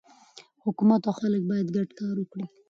[0.63, 2.45] حکومت او خلک باید ګډ کار وکړي.